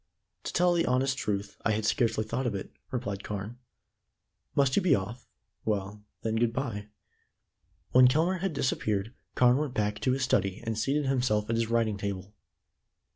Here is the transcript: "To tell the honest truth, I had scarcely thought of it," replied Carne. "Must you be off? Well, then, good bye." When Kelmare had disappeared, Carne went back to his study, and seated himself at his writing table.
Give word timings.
"To 0.45 0.51
tell 0.51 0.73
the 0.73 0.87
honest 0.87 1.15
truth, 1.15 1.57
I 1.63 1.73
had 1.73 1.85
scarcely 1.85 2.23
thought 2.23 2.47
of 2.47 2.55
it," 2.55 2.71
replied 2.89 3.23
Carne. 3.23 3.59
"Must 4.55 4.75
you 4.75 4.81
be 4.81 4.95
off? 4.95 5.27
Well, 5.63 6.01
then, 6.23 6.37
good 6.37 6.53
bye." 6.53 6.87
When 7.91 8.07
Kelmare 8.07 8.39
had 8.39 8.53
disappeared, 8.53 9.13
Carne 9.35 9.57
went 9.57 9.75
back 9.75 9.99
to 9.99 10.13
his 10.13 10.23
study, 10.23 10.63
and 10.65 10.75
seated 10.75 11.05
himself 11.05 11.51
at 11.51 11.55
his 11.55 11.69
writing 11.69 11.97
table. 11.97 12.33